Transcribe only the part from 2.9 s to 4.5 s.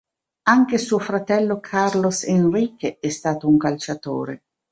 è stato un calciatore.